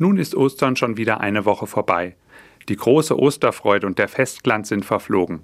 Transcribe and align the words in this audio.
Nun 0.00 0.16
ist 0.16 0.34
Ostern 0.34 0.76
schon 0.76 0.96
wieder 0.96 1.20
eine 1.20 1.44
Woche 1.44 1.66
vorbei. 1.66 2.16
Die 2.70 2.76
große 2.76 3.18
Osterfreude 3.18 3.86
und 3.86 3.98
der 3.98 4.08
Festglanz 4.08 4.70
sind 4.70 4.86
verflogen. 4.86 5.42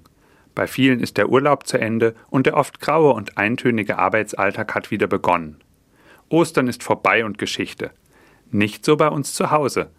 Bei 0.55 0.65
vielen 0.65 0.99
ist 0.99 1.17
der 1.17 1.29
Urlaub 1.29 1.67
zu 1.67 1.77
Ende 1.77 2.15
und 2.31 2.47
der 2.47 2.57
oft 2.57 2.81
graue 2.81 3.13
und 3.13 3.37
eintönige 3.37 3.99
Arbeitsalltag 3.99 4.73
hat 4.73 4.89
wieder 4.89 5.05
begonnen. 5.05 5.57
Ostern 6.29 6.67
ist 6.67 6.81
vorbei 6.81 7.23
und 7.23 7.37
Geschichte. 7.37 7.91
Nicht 8.49 8.83
so 8.83 8.97
bei 8.97 9.09
uns 9.09 9.35
zu 9.35 9.51
Hause. 9.51 9.91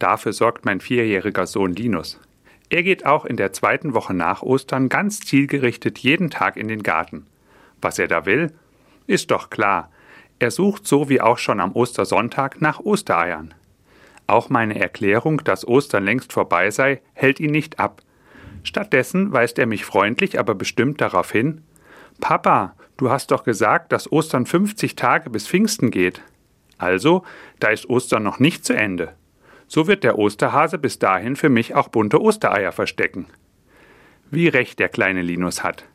Dafür 0.00 0.32
sorgt 0.32 0.64
mein 0.64 0.80
vierjähriger 0.80 1.46
Sohn 1.46 1.72
Linus. 1.72 2.18
Er 2.68 2.82
geht 2.82 3.06
auch 3.06 3.24
in 3.24 3.36
der 3.36 3.52
zweiten 3.52 3.94
Woche 3.94 4.12
nach 4.12 4.42
Ostern 4.42 4.88
ganz 4.88 5.20
zielgerichtet 5.20 6.00
jeden 6.00 6.30
Tag 6.30 6.56
in 6.56 6.66
den 6.66 6.82
Garten. 6.82 7.26
Was 7.80 8.00
er 8.00 8.08
da 8.08 8.26
will? 8.26 8.52
Ist 9.06 9.30
doch 9.30 9.50
klar. 9.50 9.88
Er 10.40 10.50
sucht 10.50 10.84
so 10.84 11.08
wie 11.08 11.20
auch 11.20 11.38
schon 11.38 11.60
am 11.60 11.76
Ostersonntag 11.76 12.60
nach 12.60 12.80
Ostereiern. 12.80 13.54
Auch 14.30 14.48
meine 14.48 14.78
Erklärung, 14.78 15.42
dass 15.42 15.66
Ostern 15.66 16.04
längst 16.04 16.32
vorbei 16.32 16.70
sei, 16.70 17.02
hält 17.14 17.40
ihn 17.40 17.50
nicht 17.50 17.80
ab. 17.80 18.00
Stattdessen 18.62 19.32
weist 19.32 19.58
er 19.58 19.66
mich 19.66 19.84
freundlich, 19.84 20.38
aber 20.38 20.54
bestimmt 20.54 21.00
darauf 21.00 21.32
hin 21.32 21.62
Papa, 22.20 22.76
du 22.96 23.10
hast 23.10 23.32
doch 23.32 23.42
gesagt, 23.42 23.90
dass 23.90 24.12
Ostern 24.12 24.46
50 24.46 24.94
Tage 24.94 25.30
bis 25.30 25.48
Pfingsten 25.48 25.90
geht. 25.90 26.22
Also, 26.78 27.24
da 27.58 27.70
ist 27.70 27.90
Ostern 27.90 28.22
noch 28.22 28.38
nicht 28.38 28.64
zu 28.64 28.72
Ende. 28.72 29.16
So 29.66 29.88
wird 29.88 30.04
der 30.04 30.16
Osterhase 30.16 30.78
bis 30.78 31.00
dahin 31.00 31.34
für 31.34 31.48
mich 31.48 31.74
auch 31.74 31.88
bunte 31.88 32.22
Ostereier 32.22 32.70
verstecken. 32.70 33.26
Wie 34.30 34.46
recht 34.46 34.78
der 34.78 34.90
kleine 34.90 35.22
Linus 35.22 35.64
hat. 35.64 35.86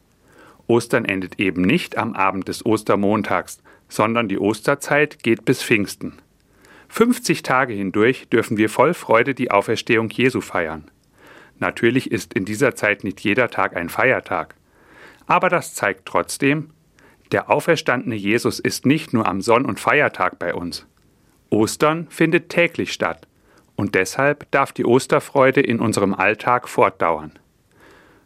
Ostern 0.68 1.06
endet 1.06 1.40
eben 1.40 1.62
nicht 1.62 1.98
am 1.98 2.16
Abend 2.16 2.50
des 2.50 2.66
Ostermontags, 2.66 3.60
sondern 3.88 4.28
die 4.28 4.40
Osterzeit 4.40 5.24
geht 5.24 5.46
bis 5.46 5.64
Pfingsten. 5.64 6.20
50 6.96 7.44
Tage 7.44 7.74
hindurch 7.74 8.30
dürfen 8.30 8.56
wir 8.56 8.70
voll 8.70 8.94
Freude 8.94 9.36
die 9.36 9.52
Auferstehung 9.52 10.10
Jesu 10.10 10.40
feiern. 10.40 10.90
Natürlich 11.60 12.10
ist 12.10 12.34
in 12.34 12.46
dieser 12.46 12.74
Zeit 12.74 13.04
nicht 13.04 13.20
jeder 13.20 13.50
Tag 13.50 13.76
ein 13.76 13.90
Feiertag. 13.90 14.56
Aber 15.28 15.50
das 15.50 15.74
zeigt 15.74 16.06
trotzdem, 16.06 16.70
der 17.34 17.50
auferstandene 17.50 18.16
Jesus 18.16 18.62
ist 18.62 18.86
nicht 18.86 19.12
nur 19.12 19.28
am 19.28 19.42
Sonn- 19.42 19.66
und 19.66 19.78
Feiertag 19.78 20.40
bei 20.40 20.54
uns. 20.54 20.88
Ostern 21.50 22.08
findet 22.10 22.48
täglich 22.48 22.94
statt 22.94 23.28
und 23.76 23.94
deshalb 23.94 24.50
darf 24.52 24.72
die 24.72 24.86
Osterfreude 24.86 25.60
in 25.60 25.82
unserem 25.82 26.14
Alltag 26.14 26.70
fortdauern. 26.70 27.34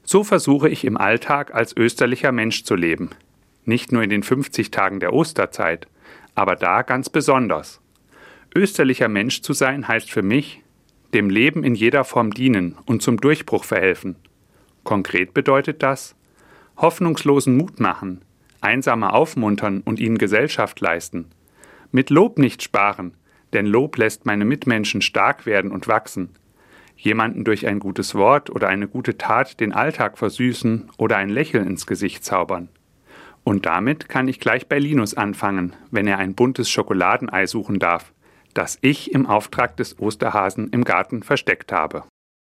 So 0.03 0.23
versuche 0.23 0.69
ich 0.69 0.85
im 0.85 0.95
Alltag 0.95 1.55
als 1.55 1.75
österlicher 1.75 2.31
Mensch 2.31 2.65
zu 2.65 2.75
leben. 2.75 3.09
Nicht 3.65 3.91
nur 3.91 4.03
in 4.03 4.11
den 4.11 4.21
50 4.21 4.69
Tagen 4.69 4.99
der 4.99 5.13
Osterzeit, 5.13 5.87
aber 6.35 6.55
da 6.55 6.83
ganz 6.83 7.09
besonders. 7.09 7.81
Österlicher 8.55 9.09
Mensch 9.09 9.41
zu 9.41 9.53
sein 9.53 9.87
heißt 9.87 10.09
für 10.09 10.23
mich, 10.23 10.63
dem 11.13 11.29
Leben 11.29 11.63
in 11.63 11.75
jeder 11.75 12.03
Form 12.03 12.31
dienen 12.31 12.75
und 12.85 13.03
zum 13.03 13.17
Durchbruch 13.17 13.63
verhelfen. 13.63 14.15
Konkret 14.83 15.33
bedeutet 15.35 15.83
das, 15.83 16.15
hoffnungslosen 16.77 17.57
Mut 17.57 17.79
machen, 17.79 18.21
Einsame 18.59 19.13
aufmuntern 19.13 19.81
und 19.81 19.99
ihnen 19.99 20.17
Gesellschaft 20.17 20.79
leisten. 20.79 21.25
Mit 21.91 22.09
Lob 22.09 22.39
nicht 22.39 22.63
sparen, 22.63 23.13
denn 23.53 23.67
Lob 23.67 23.97
lässt 23.97 24.25
meine 24.25 24.45
Mitmenschen 24.45 25.01
stark 25.01 25.45
werden 25.45 25.71
und 25.71 25.87
wachsen. 25.87 26.29
Jemanden 26.97 27.43
durch 27.43 27.67
ein 27.67 27.79
gutes 27.79 28.15
Wort 28.15 28.49
oder 28.49 28.67
eine 28.67 28.87
gute 28.87 29.17
Tat 29.17 29.59
den 29.59 29.73
Alltag 29.73 30.17
versüßen 30.17 30.89
oder 30.97 31.17
ein 31.17 31.29
Lächeln 31.29 31.67
ins 31.67 31.85
Gesicht 31.85 32.25
zaubern. 32.25 32.69
Und 33.43 33.67
damit 33.67 34.09
kann 34.09 34.27
ich 34.27 34.39
gleich 34.39 34.67
bei 34.67 34.79
Linus 34.79 35.13
anfangen, 35.13 35.75
wenn 35.91 36.07
er 36.07 36.17
ein 36.17 36.35
buntes 36.35 36.69
Schokoladenei 36.69 37.45
suchen 37.45 37.79
darf 37.79 38.11
das 38.59 38.77
ich 38.81 39.13
im 39.13 39.25
Auftrag 39.25 39.77
des 39.77 39.97
Osterhasen 39.99 40.67
im 40.71 40.83
Garten 40.83 41.23
versteckt 41.23 41.71
habe. 41.71 42.03